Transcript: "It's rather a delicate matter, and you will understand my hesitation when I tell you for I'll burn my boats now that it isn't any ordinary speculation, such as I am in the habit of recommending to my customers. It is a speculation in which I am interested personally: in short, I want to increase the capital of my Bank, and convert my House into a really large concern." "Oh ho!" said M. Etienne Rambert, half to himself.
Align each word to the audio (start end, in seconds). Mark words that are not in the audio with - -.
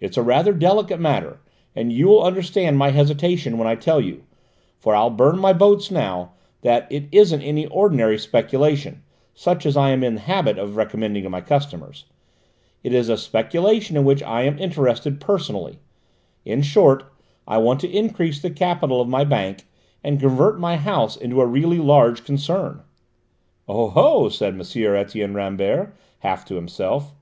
"It's 0.00 0.18
rather 0.18 0.50
a 0.50 0.58
delicate 0.58 0.98
matter, 0.98 1.38
and 1.76 1.92
you 1.92 2.08
will 2.08 2.24
understand 2.24 2.76
my 2.78 2.90
hesitation 2.90 3.56
when 3.58 3.68
I 3.68 3.76
tell 3.76 4.00
you 4.00 4.24
for 4.80 4.92
I'll 4.96 5.08
burn 5.08 5.38
my 5.38 5.52
boats 5.52 5.88
now 5.88 6.32
that 6.62 6.88
it 6.90 7.04
isn't 7.12 7.42
any 7.42 7.64
ordinary 7.68 8.18
speculation, 8.18 9.04
such 9.34 9.64
as 9.64 9.76
I 9.76 9.90
am 9.90 10.02
in 10.02 10.16
the 10.16 10.20
habit 10.22 10.58
of 10.58 10.74
recommending 10.74 11.22
to 11.22 11.30
my 11.30 11.40
customers. 11.42 12.06
It 12.82 12.92
is 12.92 13.08
a 13.08 13.16
speculation 13.16 13.96
in 13.96 14.04
which 14.04 14.20
I 14.20 14.42
am 14.42 14.58
interested 14.58 15.20
personally: 15.20 15.78
in 16.44 16.62
short, 16.62 17.04
I 17.46 17.58
want 17.58 17.78
to 17.82 17.88
increase 17.96 18.40
the 18.42 18.50
capital 18.50 19.00
of 19.00 19.06
my 19.08 19.22
Bank, 19.22 19.62
and 20.02 20.18
convert 20.18 20.58
my 20.58 20.74
House 20.76 21.16
into 21.16 21.40
a 21.40 21.46
really 21.46 21.78
large 21.78 22.24
concern." 22.24 22.82
"Oh 23.68 23.90
ho!" 23.90 24.28
said 24.28 24.54
M. 24.54 24.60
Etienne 24.96 25.34
Rambert, 25.34 25.94
half 26.18 26.44
to 26.46 26.56
himself. 26.56 27.14